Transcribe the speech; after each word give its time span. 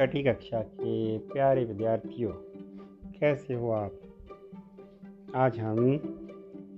छठी 0.00 0.22
कक्षा 0.22 0.60
के 0.60 1.18
प्यारे 1.18 1.64
विद्यार्थियों, 1.64 2.30
कैसे 3.20 3.54
हो 3.54 3.70
आप? 3.70 3.92
आज 5.34 5.58
हम 5.58 5.78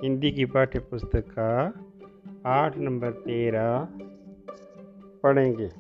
हिंदी 0.03 0.33
की 0.33 0.45
पाठ्य 0.45 0.79
पुस्तक 0.79 1.29
का 1.39 1.73
आठ 2.47 2.79
नंबर 2.79 3.11
तेरह 3.11 3.89
पढ़ेंगे। 5.23 5.71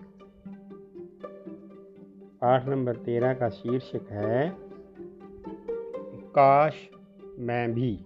आठ 2.42 2.66
नंबर 2.68 2.96
तेरह 2.96 3.34
का 3.34 3.48
शीर्षक 3.48 4.10
है, 4.10 4.56
काश 6.30 6.90
मैं 7.38 7.74
भी। 7.74 8.04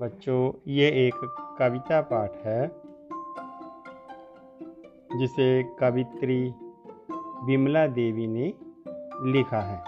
बच्चों, 0.00 0.52
ये 0.66 0.88
एक 0.88 1.14
कविता 1.58 2.00
पाठ 2.00 2.32
है। 2.36 2.87
जिसे 5.18 5.62
कवित्री 5.62 6.54
विमला 7.44 7.86
देवी 7.86 8.26
ने 8.26 8.54
लिखा 9.32 9.60
है। 9.60 9.78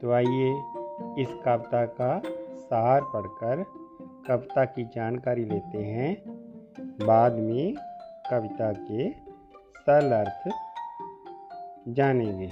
तो 0.00 0.12
आइए 0.12 0.50
इस 1.22 1.28
कविता 1.44 1.86
का 1.86 2.22
सार 2.54 3.02
पढ़कर 3.04 3.64
कविता 4.28 4.64
की 4.64 4.84
जानकारी 4.84 5.44
लेते 5.44 5.78
हैं। 5.78 6.22
बाद 7.06 7.32
में 7.32 7.74
कविता 8.30 8.72
के 8.72 9.10
सरल 9.76 10.12
अर्थ 10.12 10.50
जानेंगे। 11.88 12.48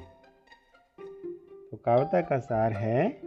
तो 1.70 1.76
कविता 1.76 2.20
का 2.20 2.38
सार 2.38 2.72
है, 2.72 3.20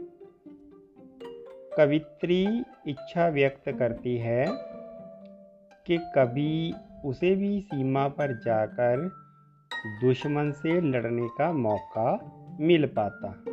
कवित्री 1.78 2.66
इच्छा 2.88 3.28
व्यक्त 3.28 3.72
करती 3.72 4.18
है 4.18 4.73
कि 5.86 5.98
कभी 5.98 6.74
उसे 7.06 7.36
भी 7.36 7.62
सीमा 7.62 8.08
पर 8.08 8.38
जाकर 8.38 9.12
दुश्मन 10.02 10.52
से 10.52 10.82
लड़ने 10.82 11.28
का 11.28 11.54
मौका 11.54 12.32
मिल 12.60 12.86
पाता। 12.86 13.44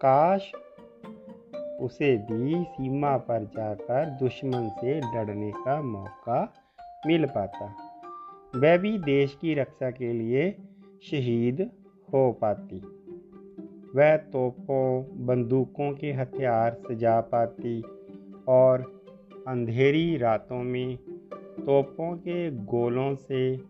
काश 0.00 0.52
उसे 1.80 2.16
भी 2.16 2.64
सीमा 2.64 3.16
पर 3.16 3.44
जाकर 3.44 4.06
दुश्मन 4.06 4.68
से 4.68 5.00
लड़ने 5.00 5.52
का 5.52 5.82
मौका 5.82 6.54
मिल 7.06 7.26
पाता। 7.26 7.66
वह 8.56 8.76
भी 8.76 8.98
देश 8.98 9.38
की 9.40 9.54
रक्षा 9.54 9.90
के 9.90 10.12
लिए 10.12 10.50
शहीद 11.02 11.70
हो 12.14 12.32
पाती। 12.32 12.78
वह 13.96 14.16
तोपों, 14.16 15.04
बंदूकों 15.26 15.92
के 15.92 16.12
हथियार 16.12 16.74
सजा 16.74 17.20
पाती 17.20 17.82
और 18.48 18.99
अंधेरी 19.50 20.16
रातों 20.16 20.62
में 20.62 20.96
तोपों 21.66 22.16
के 22.16 22.50
गोलों 22.50 23.14
से 23.14 23.60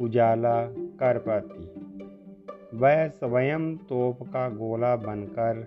उजाला 0.00 0.66
कर 0.70 1.18
पाती। 1.18 1.80
वह 2.78 3.08
स्वयं 3.08 3.76
तोप 3.76 4.22
का 4.22 4.48
गोला 4.48 4.96
बनकर 4.96 5.66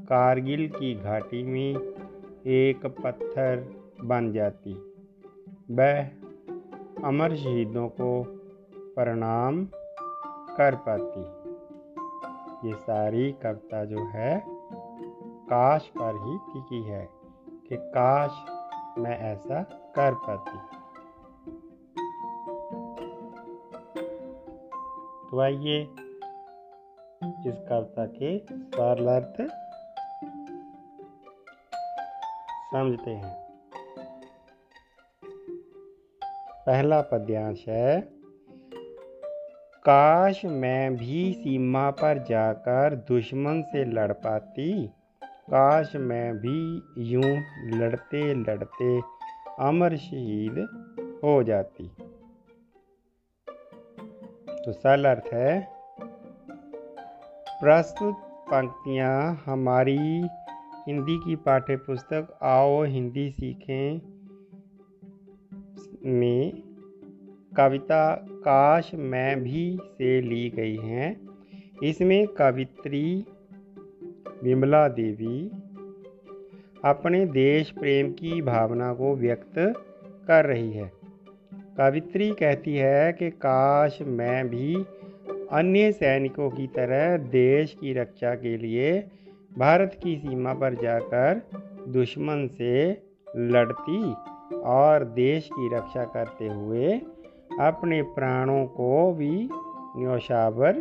कारगिल 0.00 0.68
की 0.68 0.94
घाटी 0.94 1.42
में 1.42 1.76
एक 2.46 2.86
पत्थर 2.86 3.72
बन 4.04 4.32
जाती। 4.32 4.72
वह 5.70 6.02
अमर 7.04 7.36
शहीदों 7.36 7.88
को 7.88 8.24
प्रणाम 8.74 9.64
कर 10.56 10.74
पाती। 10.88 11.20
ये 12.68 12.74
सारी 12.74 13.32
कविता 13.32 13.84
जो 13.84 14.04
है, 14.04 14.44
काश 15.50 15.92
पर 15.98 16.12
ही 16.14 16.38
टिकी 16.38 16.90
है 16.90 17.08
कि 17.68 17.76
काश 17.76 18.59
मैं 18.98 19.18
ऐसा 19.18 19.62
कर 19.98 20.14
पाती। 20.14 20.58
तो 25.30 25.40
आइए 25.40 25.82
इस 27.46 27.58
कविता 27.68 28.06
के 28.06 28.38
सरल 28.38 29.06
अर्थ 29.06 29.42
समझते 32.72 33.10
हैं। 33.10 33.34
पहला 36.66 37.00
पद्यांश 37.00 37.64
है, 37.68 38.00
काश 39.84 40.44
मैं 40.44 40.96
भी 40.96 41.32
सीमा 41.32 41.90
पर 41.90 42.18
जाकर 42.18 42.94
दुश्मन 43.08 43.62
से 43.62 43.84
लड़ 43.84 44.12
पाती 44.12 44.92
काश 45.52 45.94
मैं 46.00 46.36
भी 46.38 46.58
यूँ 47.04 47.30
लड़ते 47.72 48.22
लड़ते 48.34 48.90
अमर 49.60 49.96
शहीद 49.96 50.58
हो 51.24 51.42
जाती 51.42 51.86
तो 54.56 54.72
सरल 54.72 55.04
अर्थ 55.04 55.32
है 55.34 55.58
प्रस्तुत 57.60 58.20
पंक्तियाँ 58.50 59.16
हमारी 59.46 59.98
हिंदी 60.86 61.16
की 61.18 61.36
पाठ्य 61.46 61.76
पुस्तक 61.86 62.38
आओ 62.44 62.82
हिंदी 62.84 63.28
सीखें 63.30 64.00
में 66.12 66.62
कविता 67.56 68.02
काश 68.44 68.90
मैं 69.10 69.42
भी 69.42 69.66
से 69.82 70.20
ली 70.20 70.48
गई 70.50 70.76
हैं 70.76 71.10
इसमें 71.82 72.26
कवित्री 72.34 73.04
विमला 74.44 74.88
देवी, 74.88 75.50
अपने 76.84 77.26
देश 77.26 77.70
प्रेम 77.70 78.12
की 78.12 78.42
भावना 78.42 78.92
को 78.92 79.14
व्यक्त 79.16 79.58
कर 80.28 80.46
रही 80.46 80.72
है। 80.72 80.92
कवित्री 81.78 82.30
कहती 82.30 82.76
है 82.76 83.12
कि 83.12 83.30
काश 83.30 83.98
मैं 84.02 84.48
भी 84.48 84.74
अन्य 85.52 85.92
सैनिकों 85.92 86.50
की 86.50 86.66
तरह 86.66 87.16
देश 87.16 87.76
की 87.80 87.92
रक्षा 87.92 88.34
के 88.34 88.56
लिए 88.56 89.08
भारत 89.58 89.98
की 90.02 90.16
सीमा 90.16 90.52
पर 90.54 90.74
जाकर 90.74 91.42
दुश्मन 91.88 92.48
से 92.58 93.02
लड़ती 93.36 94.14
और 94.54 95.04
देश 95.04 95.48
की 95.52 95.76
रक्षा 95.76 96.04
करते 96.04 96.46
हुए 96.46 96.94
अपने 97.60 98.02
प्राणों 98.02 98.66
को 98.66 99.12
भी 99.12 99.48
न्यौशावर 99.96 100.72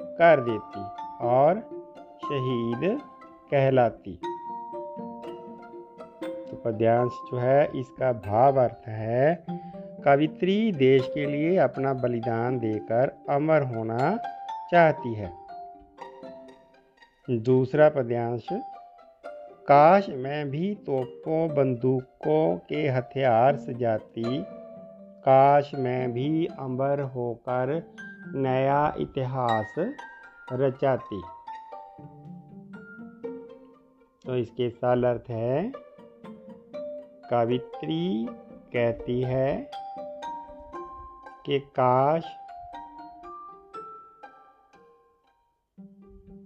कर 0.00 0.40
देती 0.40 0.84
और 1.26 1.81
शहीद 2.22 3.00
कहलाती। 3.50 4.20
तो 6.50 6.62
पद्यांश 6.64 7.12
जो 7.12 7.36
है, 7.36 7.80
इसका 7.80 8.12
भाव 8.12 8.60
अर्थ 8.60 8.88
है, 8.88 9.44
कवित्री 10.04 10.72
देश 10.72 11.10
के 11.14 11.26
लिए 11.26 11.56
अपना 11.56 11.92
बलिदान 11.94 12.58
देकर 12.58 13.24
अमर 13.30 13.62
होना 13.62 14.16
चाहती 14.70 15.14
है। 15.14 15.32
दूसरा 17.30 17.88
पद्यांश, 17.88 18.46
काश 19.68 20.08
मैं 20.08 20.50
भी 20.50 20.74
तोपों, 20.74 21.48
बंदूकों 21.48 22.56
के 22.68 22.88
हथियार 22.88 23.56
सजाती, 23.56 24.44
काश 25.24 25.70
मैं 25.74 26.12
भी 26.12 26.46
अमर 26.46 27.00
होकर 27.00 27.94
नया 28.34 28.94
इतिहास 28.98 29.74
रचाती। 30.52 31.22
तो 34.26 34.36
इसके 34.36 34.70
साल 34.70 35.04
अर्थ 35.04 35.30
है, 35.30 35.72
कवित्री 37.30 38.26
कहती 38.72 39.20
है 39.20 39.70
कि 41.46 41.58
काश 41.58 42.24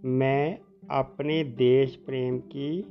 मैं 0.04 0.58
अपने 0.90 1.44
देश 1.44 1.96
प्रेम 1.96 2.38
की 2.38 2.82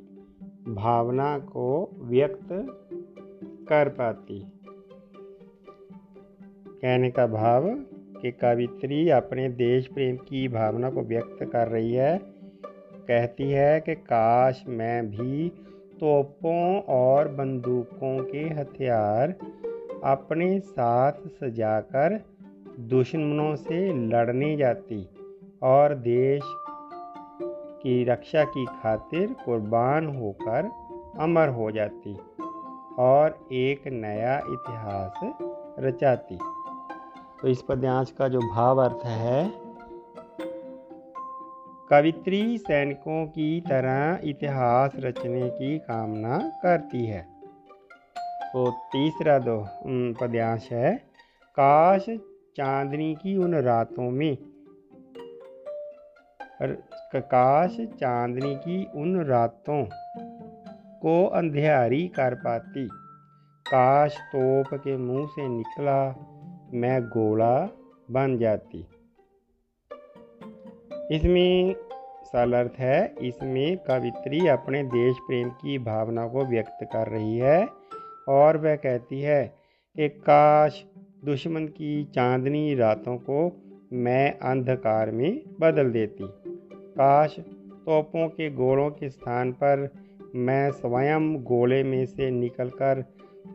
भावना 0.67 1.39
को 1.39 1.89
व्यक्त 1.93 2.47
कर 3.69 3.89
पाती। 3.89 4.39
कहने 6.69 7.11
का 7.11 7.27
भाव 7.27 7.69
कि 8.21 8.31
कवित्री 8.31 9.09
अपने 9.09 9.49
देश 9.49 9.87
प्रेम 9.87 10.17
की 10.17 10.47
भावना 10.47 10.89
को 10.89 11.01
व्यक्त 11.01 11.43
कर 11.43 11.67
रही 11.67 11.93
है 11.93 12.34
कहती 13.07 13.51
है 13.51 13.79
कि 13.79 13.95
काश 13.95 14.63
मैं 14.67 15.09
भी 15.09 15.49
तोपों 15.99 16.81
और 16.81 17.27
बंदूकों 17.27 18.23
के 18.23 18.39
हथियार 18.39 19.35
अपने 20.03 20.59
साथ 20.59 21.11
सजाकर 21.11 22.19
दुश्मनों 22.79 23.55
से 23.55 24.07
लड़ने 24.09 24.55
जाती 24.57 25.09
और 25.63 25.95
देश 25.95 26.41
की 27.83 28.03
रक्षा 28.03 28.43
की 28.43 28.65
खातिर 28.65 29.35
कुर्बान 29.45 30.07
होकर 30.07 30.69
अमर 31.19 31.49
हो 31.49 31.71
जाती 31.71 32.17
और 32.99 33.47
एक 33.51 33.87
नया 33.87 34.37
इतिहास 34.37 35.19
रचाती। 35.79 36.37
तो 37.41 37.47
इस 37.47 37.61
पद्यांश 37.61 38.11
का 38.11 38.27
जो 38.27 38.39
भाव 38.39 38.81
अर्थ 38.83 39.05
है 39.05 39.64
कवित्री 41.89 42.57
सैनिकों 42.57 43.25
की 43.25 43.61
तरह 43.61 44.19
इतिहास 44.23 44.91
रचने 44.95 45.49
की 45.49 45.77
कामना 45.79 46.37
करती 46.63 47.05
है। 47.05 47.21
तो 48.53 48.71
तीसरा 48.71 49.37
दो 49.39 49.67
पद्यांश 50.21 50.69
है, 50.71 50.95
काश 51.57 52.05
चांदनी 52.57 53.15
की 53.15 53.37
उन 53.37 53.55
रातों 53.55 54.09
में 54.11 54.37
काश 57.15 57.77
चांदनी 57.99 58.55
की 58.55 58.87
उन 58.95 59.25
रातों 59.25 59.83
को 61.01 61.25
अंधेरी 61.25 62.07
कर 62.07 62.35
पाती। 62.35 62.87
काश 63.67 64.17
तोप 64.35 64.73
के 64.73 64.97
मुँह 64.97 65.27
से 65.27 65.47
निकला, 65.47 66.01
मैं 66.73 67.01
गोला 67.01 67.69
बन 68.11 68.37
जाती। 68.37 68.85
इसमें 71.11 71.75
सरल 72.23 72.53
अर्थ 72.53 72.73
है, 72.79 73.15
इसमें 73.21 73.77
कवित्री 73.77 74.47
अपने 74.47 74.83
देश 74.83 75.17
प्रेम 75.17 75.49
की 75.49 75.79
भावना 75.79 76.27
को 76.27 76.45
व्यक्त 76.45 76.77
कर 76.83 77.07
रही 77.07 77.37
है 77.37 77.67
और 78.29 78.57
वह 78.57 78.75
कहती 78.75 79.21
है 79.21 79.55
कि, 79.95 80.09
काश 80.09 80.85
दुश्मन 81.25 81.65
की 81.65 82.05
चांदनी 82.05 82.75
रातों 82.75 83.17
को 83.17 83.61
मैं 83.93 84.39
अंधकार 84.39 85.11
में 85.11 85.43
बदल 85.61 85.91
देती। 85.91 86.23
काश 86.73 87.35
तोपों 87.85 88.27
के 88.27 88.49
गोलों 88.51 88.89
के 88.89 89.09
स्थान 89.09 89.51
पर 89.51 89.89
मैं 90.35 90.71
स्वयं 90.71 91.43
गोले 91.43 91.83
में 91.83 92.05
से 92.05 92.31
निकलकर 92.31 93.05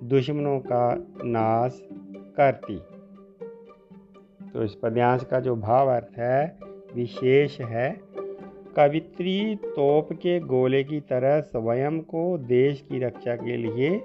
दुश्मनों 0.05 0.61
का 0.61 1.07
नाश 1.25 1.83
करती। 2.37 2.79
तो 4.51 4.65
इस 4.65 4.75
पद्यांश 4.75 5.25
का 5.25 5.41
जो 5.41 5.57
भाव 5.57 5.89
अर्थ 5.89 6.19
है 6.19 6.70
विशेष 6.95 7.61
है। 7.61 8.01
कवित्री 8.77 9.57
तोप 9.57 10.13
के 10.13 10.41
गोले 10.41 10.85
की 10.85 11.01
तरह 11.01 11.41
स्वयं 11.41 12.01
को 12.01 12.39
देश 12.39 12.81
की 12.81 12.99
रक्षा 12.99 13.37
के 13.37 13.57
लिए 13.57 14.05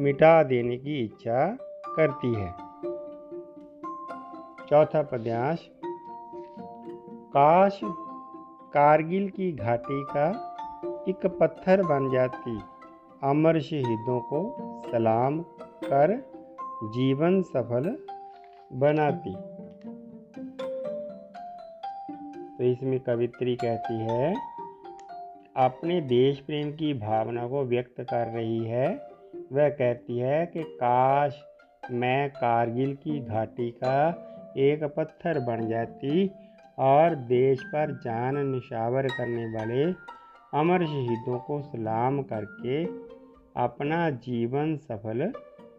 मिटा 0.00 0.42
देने 0.42 0.76
की 0.76 1.04
इच्छा 1.04 1.56
करती 1.96 2.34
है। 2.34 2.52
चौथा 4.68 5.02
पद्यांश, 5.02 5.70
काश 7.36 7.80
कारगिल 8.74 9.28
की 9.28 9.52
घाटी 9.52 10.04
का 10.04 10.50
एक 11.08 11.26
पत्थर 11.26 11.82
बन 11.82 12.10
जाती। 12.10 12.60
अमर 13.22 13.60
शहीदों 13.60 14.20
को 14.20 14.56
सलाम 14.92 15.40
कर 15.84 16.16
जीवन 16.84 17.42
सफल 17.42 17.96
बनाती। 18.72 19.53
तो 22.58 22.64
इसमें 22.64 22.98
कवित्री 23.00 23.54
कहती 23.56 23.98
है, 24.00 24.34
अपने 25.56 26.00
देश 26.00 26.38
प्रेम 26.40 26.70
की 26.72 26.92
भावना 26.94 27.46
को 27.48 27.64
व्यक्त 27.64 28.00
कर 28.00 28.26
रही 28.26 28.64
है। 28.64 28.88
वह 29.52 29.68
कहती 29.68 30.18
है 30.18 30.44
कि 30.46 30.62
काश 30.76 31.42
मैं 31.90 32.30
कारगिल 32.30 32.94
की 32.94 33.18
घाटी 33.20 33.70
का 33.70 33.96
एक 34.58 34.84
पत्थर 34.96 35.38
बन 35.38 35.66
जाती 35.68 36.30
और 36.78 37.14
देश 37.14 37.62
पर 37.64 37.92
जान 38.04 38.38
निशावर 38.46 39.06
करने 39.08 39.44
वाले 39.46 39.84
अमर 40.58 40.84
शहीदों 40.86 41.38
को 41.38 41.60
सलाम 41.62 42.22
करके 42.22 42.84
अपना 43.56 44.08
जीवन 44.10 44.76
सफल 44.76 45.26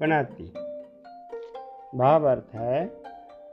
बनाती। 0.01 0.51
भाव 1.97 2.29
अर्थ 2.29 2.55
है 2.55 2.85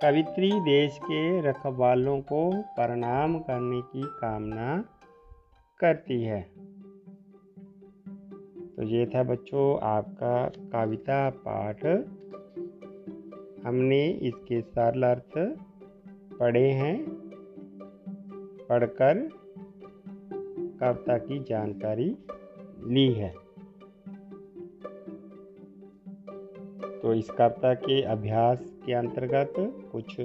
कवित्री 0.03 0.61
देश 0.61 0.99
के 0.99 1.41
रखवालों 1.41 2.21
को 2.21 2.63
प्रणाम 2.63 3.39
करने 3.39 3.81
की 3.83 4.03
कामना 4.05 4.85
करती 5.79 6.23
है। 6.23 6.43
तो 8.77 8.83
ये 8.83 9.07
था 9.07 9.23
बच्चों 9.23 9.79
आपका 9.83 10.49
कविता 10.49 11.31
पाठ। 11.31 11.87
हमने 13.67 14.09
इसके 14.09 14.63
सरल 14.63 15.03
अर्थ 15.03 15.59
पढ़े 16.39 16.71
हैं। 16.71 17.07
पढ़कर 18.69 19.29
कविता 20.81 21.19
की 21.19 21.39
जानकारी 21.39 22.17
ली 22.87 23.13
है। 23.13 23.35
तो 27.03 27.15
इस 27.15 27.31
कविता 27.31 27.75
के 27.75 28.03
अभ्यास 28.03 28.72
के 28.87 28.93
अंतर्गत 28.93 29.53
कुछ 29.93 30.21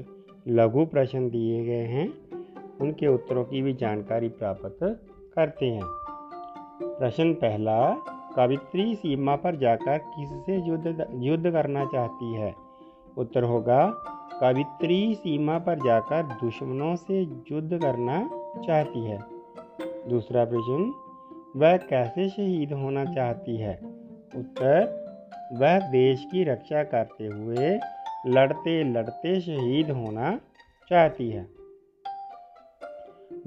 लघु 0.47 0.85
प्रश्न 0.85 1.29
दिए 1.29 1.65
गए 1.65 1.85
हैं। 1.85 2.13
उनके 2.81 3.07
उत्तरों 3.07 3.43
की 3.43 3.61
भी 3.61 3.73
जानकारी 3.73 4.29
प्राप्त 4.29 4.79
करते 5.35 5.65
हैं। 5.65 5.81
प्रश्न 6.83 7.33
पहला, 7.33 7.93
कवित्री 8.35 8.95
सीमा 8.95 9.35
पर 9.35 9.55
जाकर 9.55 9.97
किससे 9.97 10.67
युद्ध 10.67 11.07
युद्ध 11.15 11.51
करना 11.51 11.85
चाहती 11.85 12.33
है? 12.33 12.55
उत्तर 13.17 13.43
होगा, 13.43 13.93
कवित्री 14.41 15.15
सीमा 15.15 15.59
पर 15.59 15.75
जाकर 15.75 16.23
दुश्मनों 16.23 16.95
से 16.95 17.21
युद्ध 17.21 17.77
करना 17.77 18.29
चाहती 18.67 19.05
है। 19.05 19.19
दूसरा 20.09 20.45
प्रश्न, 20.45 20.93
वह 21.55 21.77
कैसे 21.77 22.29
शहीद 22.29 22.73
होना 22.73 23.05
चाहती 23.05 23.57
है? 23.57 23.79
उत्तर, 24.35 25.07
वह 25.53 25.79
देश 25.79 26.25
की 26.31 26.43
रक्षा 26.43 26.83
करते 26.83 27.27
हुए 27.27 27.79
लड़ते 28.25 28.83
लड़ते 28.83 29.41
शहीद 29.41 29.91
होना 29.91 30.39
चाहती 30.89 31.29
है। 31.29 31.57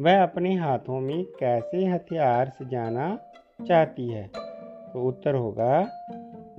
वह 0.00 0.22
अपने 0.22 0.54
हाथों 0.54 1.00
में 1.00 1.24
कैसे 1.24 1.84
हथियार 1.86 2.48
सजाना 2.48 3.18
चाहती 3.68 4.08
है? 4.08 4.30
तो 4.92 5.08
उत्तर 5.08 5.34
होगा, 5.34 5.78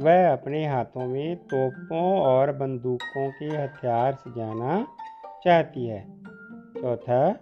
वह 0.01 0.33
अपने 0.33 0.67
हाथों 0.67 1.07
में 1.07 1.35
तोपों 1.35 2.19
और 2.19 2.51
बंदूकों 2.51 3.31
के 3.31 3.45
हथियार 3.45 4.13
सजाना 4.13 4.87
चाहती 5.43 5.87
है। 5.87 6.23
चौथा, 6.81 7.39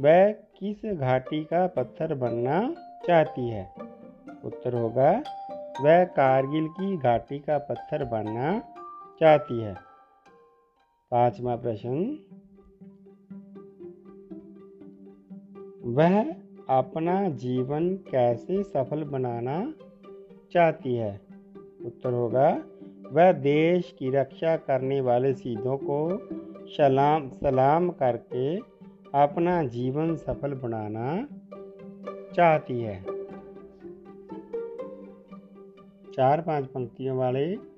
वह 0.00 0.32
किस 0.32 0.94
घाटी 0.94 1.44
का 1.44 1.66
पत्थर 1.66 2.14
बनना 2.14 2.74
चाहती 3.06 3.48
है? 3.48 3.72
उत्तर 4.44 4.74
होगा, 4.74 5.10
वह 5.80 6.04
कारगिल 6.04 6.68
की 6.68 6.96
घाटी 6.96 7.38
का 7.38 7.58
पत्थर 7.58 8.04
बनना 8.04 8.60
चाहती 9.20 9.60
है। 9.60 9.91
पांचवा 11.12 11.56
प्रश्न, 11.56 12.18
वह 15.84 16.32
अपना 16.68 17.28
जीवन 17.28 17.96
कैसे 17.96 18.62
सफल 18.62 19.04
बनाना 19.04 19.74
चाहती 20.52 20.94
है? 20.94 21.20
उत्तर 21.84 22.12
होगा, 22.12 22.62
वह 23.12 23.32
देश 23.32 23.94
की 23.98 24.10
रक्षा 24.10 24.56
करने 24.56 25.00
वाले 25.00 25.34
सीधों 25.34 25.76
को 25.76 26.18
सलाम 26.68 27.28
सलाम 27.28 27.90
करके 27.90 28.56
अपना 29.14 29.62
जीवन 29.62 30.16
सफल 30.16 30.54
बनाना 30.54 31.28
चाहती 32.34 32.80
है। 32.80 33.02
चार, 36.12 36.40
पाँच 36.40 36.66
पंक्तियों 36.66 37.18
वाले 37.18 37.71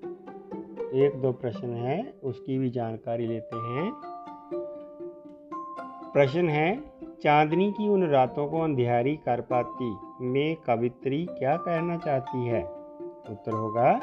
एक 0.95 1.23
दो 1.23 1.33
प्रश्न 1.33 1.69
है, 1.69 2.15
उसकी 2.25 2.59
भी 2.59 2.71
जानकारी 2.71 3.27
लेते 3.27 3.57
हैं। 3.57 3.93
प्रश्न 6.13 6.49
है, 6.49 6.81
चांदनी 7.23 7.73
की 7.73 7.89
उन 7.89 8.07
रातों 8.07 8.47
को 8.47 8.61
अंधियारी 8.61 9.17
कर 9.17 9.41
पाती, 9.41 9.97
में 10.21 10.57
कवित्री 10.57 11.27
क्या 11.27 11.57
कहना 11.57 11.97
चाहती 11.97 12.47
है? 12.47 12.63
उत्तर 13.31 13.53
होगा, 13.53 14.01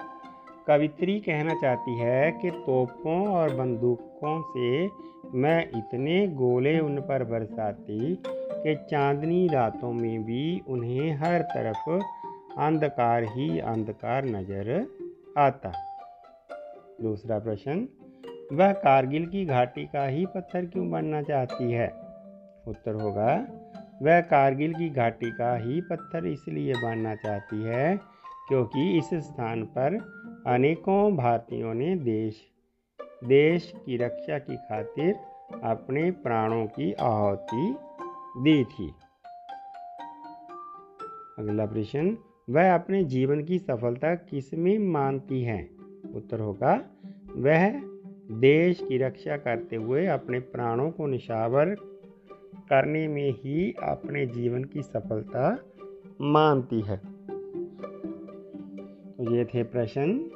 कवित्री 0.68 1.20
कहना 1.20 1.54
चाहती 1.54 1.98
है 1.98 2.32
कि 2.32 2.52
तोपों 2.52 3.28
और 3.28 3.56
बंदूकों 3.56 4.42
से 4.42 4.90
मैं 5.38 5.70
इतने 5.70 6.28
गोले 6.28 6.80
उन 6.80 6.98
पर 6.98 7.24
बरसाती 7.24 8.16
कि 8.26 8.76
चांदनी 8.76 9.48
रातों 9.48 9.94
में 9.94 10.24
भी 10.24 10.62
उन्हें 10.68 11.16
हर 11.16 11.42
तरफ़ 11.42 11.90
अंधकार 12.60 13.24
ही 13.24 13.60
अंधकार 13.60 14.26
नज़र 14.26 14.88
आता। 15.38 15.72
दूसरा 17.02 17.40
प्रश्न, 17.40 17.88
वह 18.54 18.72
कारगिल 18.72 19.26
की 19.28 19.46
घाटी 19.46 19.86
का 19.86 20.08
ही 20.08 20.26
पत्थर 20.26 20.66
क्यों 20.66 20.90
बनना 20.92 21.22
चाहती 21.22 21.72
है? 21.72 21.88
उत्तर 22.68 22.94
होगा, 22.94 23.48
वह 24.02 24.22
कारगिल 24.22 24.74
की 24.74 24.90
घाटी 24.90 25.32
का 25.32 25.56
ही 25.58 25.82
पत्थर 25.82 26.26
इसलिए 26.26 26.74
बनना 26.74 27.16
चाहती 27.16 27.64
है 27.64 28.00
क्योंकि 28.48 28.98
इस 28.98 29.10
स्थान 29.14 29.64
पर 29.64 29.98
अनेकों 30.48 31.16
भारतीयों 31.16 31.74
ने 31.74 31.96
देश 31.96 32.48
देश 33.24 33.74
की 33.86 33.98
रक्षा 33.98 34.40
की 34.40 34.56
खातिर 34.58 35.14
अपने 35.64 36.12
प्राणों 36.12 36.66
की 36.66 36.94
आहुति 36.94 37.76
दी 38.38 38.64
थी। 38.64 38.88
अगला 41.40 41.66
प्रश्न, 41.66 42.18
वह 42.50 42.74
अपने 42.76 43.04
जीवन 43.04 43.44
की 43.44 43.60
सफलता 43.60 44.16
किसमें 44.16 44.80
मानती 44.80 45.44
है? 45.44 45.81
उत्तर 46.16 46.40
होगा, 46.40 46.74
वह 47.36 47.70
देश 48.40 48.80
की 48.82 48.98
रक्षा 48.98 49.38
करते 49.38 49.76
हुए 49.76 50.06
अपने 50.08 50.40
प्राणों 50.40 50.92
को 50.92 51.08
निशावर 51.08 51.76
करने 52.70 53.08
में 53.08 53.32
ही 53.32 53.72
अपने 53.84 54.26
जीवन 54.26 54.64
की 54.64 54.82
सफलता 54.82 55.58
मानती 56.22 56.82
है। 56.82 56.98
तो 59.18 59.36
ये 59.36 59.46
थे 59.46 59.64
प्रश्न। 59.64 60.32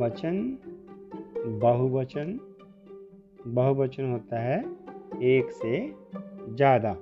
वचन, 0.00 0.58
बहुवचन 1.60 2.38
बहुवचन 3.46 4.10
होता 4.10 4.40
है 4.40 4.58
एक 5.22 5.50
से 5.50 5.94
ज़्यादा। 6.54 6.92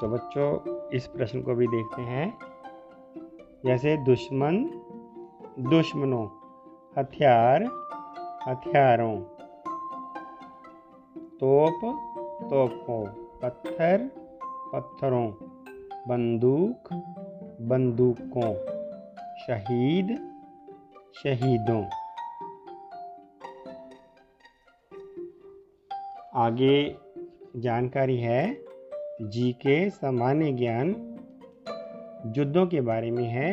तो 0.00 0.08
बच्चों, 0.08 0.48
इस 0.90 1.06
प्रश्न 1.06 1.42
को 1.42 1.54
भी 1.54 1.66
देखते 1.66 2.02
हैं। 2.02 2.53
जैसे 3.66 3.96
दुश्मन, 3.96 4.56
दुश्मनों, 5.58 6.26
हथियार, 6.98 7.62
हथियारों, 8.48 9.20
तोप, 11.18 11.80
तोपों, 12.50 13.06
पत्थर, 13.42 14.10
पत्थरों, 14.72 15.30
बंदूक, 16.08 16.92
बंदूकों, 17.60 18.54
शहीद, 19.36 20.34
शहीदों। 21.22 21.84
आगे 26.34 26.96
जानकारी 27.56 28.16
है 28.16 28.64
जी 29.22 29.52
के 29.52 29.90
सामान्य 29.90 30.52
ज्ञान 30.52 31.13
युद्धों 32.26 32.66
के 32.66 32.80
बारे 32.80 33.10
में 33.10 33.24
है। 33.24 33.48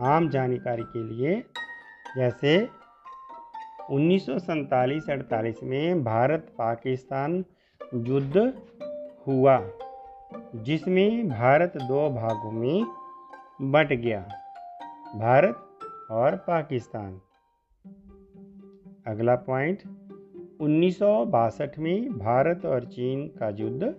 आम 0.00 0.28
जानकारी 0.28 0.82
के 0.82 1.02
लिए 1.04 1.42
जैसे 2.16 2.68
उन्नीस 3.90 4.26
सौ 4.26 4.32
अड़तालीस 4.32 5.62
में 5.62 6.04
भारत 6.04 6.46
पाकिस्तान 6.58 7.44
युद्ध 7.94 8.36
हुआ, 9.26 9.58
जिसमें 10.54 11.28
भारत 11.28 11.76
दो 11.76 12.08
भागों 12.10 12.50
में 12.52 12.84
बट 13.62 13.92
गया, 13.92 14.20
भारत 15.14 16.08
और 16.10 16.36
पाकिस्तान। 16.36 17.20
अगला 19.06 19.34
पॉइंट, 19.34 19.82
उन्नीस 20.60 20.98
सौ 20.98 21.24
बासठ 21.26 21.78
में 21.78 22.18
भारत 22.18 22.66
और 22.66 22.84
चीन 22.84 23.26
का 23.38 23.48
युद्ध 23.48 23.94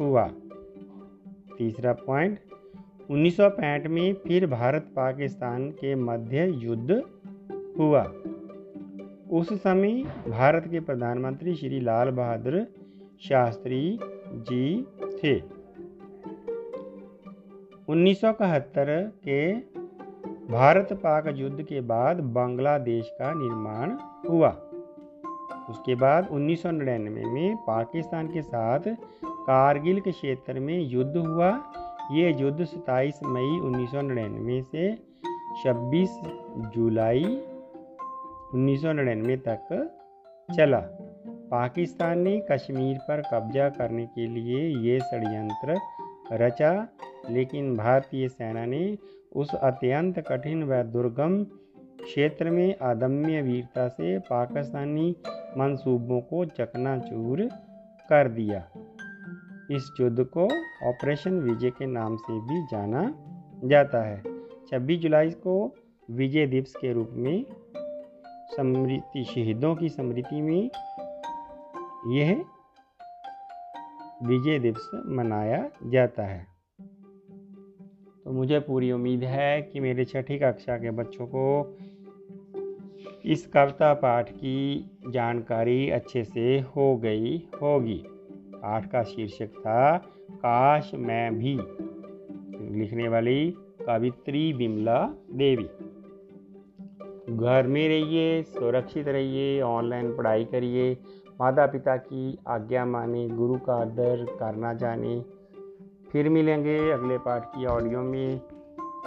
हुआ। 0.00 0.30
तीसरा 1.58 1.92
पॉइंट 1.92 2.38
1965 3.10 3.86
में 3.86 4.14
फिर 4.14 4.46
भारत 4.46 4.82
पाकिस्तान 4.82 5.70
के 5.70 5.94
मध्य 5.94 6.46
युद्ध 6.46 7.02
हुआ। 7.78 8.02
उस 9.30 9.52
समय 9.52 10.02
भारत 10.28 10.68
के 10.70 10.80
प्रधानमंत्री 10.80 11.54
श्री 11.54 11.80
लाल 11.80 12.10
बहादुर 12.10 12.66
शास्त्री 13.20 13.98
जी 14.28 14.86
थे। 15.24 15.40
उन्नीस 17.88 18.20
के 18.24 19.54
भारत 20.52 20.88
पाक 20.92 21.24
युद्ध 21.36 21.62
के 21.62 21.80
बाद 21.80 22.20
बांग्लादेश 22.20 23.10
का 23.12 23.34
निर्माण 23.34 23.90
हुआ। 24.30 24.50
उसके 25.70 25.94
बाद 25.94 26.28
1999 26.30 27.26
में 27.26 27.56
पाकिस्तान 27.56 28.26
के 28.26 28.42
साथ 28.42 28.80
कारगिल 29.48 30.00
के 30.00 30.12
क्षेत्र 30.12 30.60
में 30.60 30.78
युद्ध 30.80 31.16
हुआ। 31.16 31.50
ये 32.12 32.32
युद्ध 32.40 32.64
27 32.64 33.20
मई 33.24 33.60
1999 33.60 34.62
से 34.62 34.82
26 35.62 36.18
जुलाई 36.74 37.24
1999 38.54 39.36
तक 39.36 39.68
चला। 40.56 40.80
पाकिस्तान 41.50 42.18
ने 42.18 42.42
कश्मीर 42.52 42.98
पर 42.98 43.22
कब्जा 43.34 43.68
करने 43.68 44.06
के 44.06 44.26
लिए 44.26 44.60
ये 44.78 44.98
षडयंत्र 45.00 45.76
रचा, 46.32 46.88
लेकिन 47.30 47.76
भारतीय 47.76 48.28
सेना 48.28 48.64
ने 48.66 48.98
उस 49.36 49.54
अत्यंत 49.54 50.18
कठिन 50.18 50.62
व 50.64 50.82
दुर्गम 50.82 51.44
क्षेत्र 52.02 52.50
में 52.50 52.74
अदम्य 52.74 53.42
वीरता 53.42 53.88
से 53.88 54.18
पाकिस्तानी 54.18 55.16
मंसूबों 55.58 56.20
को 56.20 56.44
चकनाचूर 56.44 57.48
कर 58.08 58.28
दिया। 58.28 58.68
इस 59.70 59.90
युद्ध 60.00 60.24
को 60.24 60.44
ऑपरेशन 60.88 61.40
विजय 61.40 61.70
के 61.70 61.86
नाम 61.86 62.16
से 62.16 62.40
भी 62.40 62.66
जाना 62.66 63.14
जाता 63.64 64.02
है। 64.02 64.22
26 64.66 64.98
जुलाई 64.98 65.30
को 65.30 65.74
विजय 66.10 66.46
दिवस 66.46 66.74
के 66.80 66.92
रूप 66.92 67.08
में 67.12 67.44
स्मृति, 68.54 69.24
शहीदों 69.24 69.76
की 69.76 69.88
स्मृति 69.88 70.40
में 70.40 70.70
यह 72.16 72.44
विजय 74.22 74.58
दिवस 74.58 74.90
मनाया 75.06 75.70
जाता 75.86 76.22
है। 76.22 76.46
तो 78.24 78.32
मुझे 78.32 78.60
पूरी 78.60 78.92
उम्मीद 78.92 79.24
है 79.24 79.62
कि 79.62 79.80
मेरे 79.80 80.04
छठी 80.04 80.38
कक्षा 80.38 80.76
के 80.76 80.90
बच्चों 80.90 81.26
को 81.26 81.76
इस 83.24 83.46
कविता 83.46 83.94
पाठ 83.94 84.30
की 84.30 84.90
जानकारी 85.08 85.90
अच्छे 85.90 86.24
से 86.24 86.60
हो 86.60 86.96
गई 86.96 87.48
होगी। 87.62 88.04
पाठ 88.58 88.90
का 88.90 89.02
शीर्षक 89.02 89.46
था, 89.46 89.98
काश 90.30 90.90
मैं 90.94 91.38
भी। 91.38 91.60
लिखने 92.78 93.08
वाली 93.08 93.54
कवित्री 93.86 94.52
बिमला 94.52 95.10
देवी। 95.32 95.70
घर 97.36 97.66
में 97.66 97.88
रहिए, 97.88 98.42
सुरक्षित 98.42 99.08
रहिए, 99.08 99.60
ऑनलाइन 99.60 100.16
पढ़ाई 100.16 100.44
करिए 100.44 100.98
माता 101.40 101.66
पिता 101.66 101.96
की 101.96 102.38
आज्ञा 102.48 102.84
माने, 102.84 103.28
गुरु 103.28 103.58
का 103.58 103.74
आदर 103.74 104.36
करना 104.40 104.72
जाने। 104.72 105.24
फिर 106.12 106.28
मिलेंगे 106.28 106.90
अगले 106.90 107.18
पाठ 107.18 107.44
की 107.44 107.66
ऑडियो 107.66 108.00
में। 108.00 108.40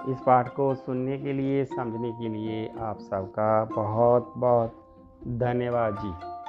इस 0.09 0.17
पाठ 0.25 0.55
को 0.55 0.75
सुनने 0.75 1.17
के 1.17 1.33
लिए, 1.33 1.65
समझने 1.65 2.11
के 2.11 2.29
लिए 2.29 2.71
आप 2.79 2.99
सबका 2.99 3.65
बहुत 3.65 4.33
बहुत 4.37 4.71
धन्यवाद 5.27 5.95
जी। 5.99 6.40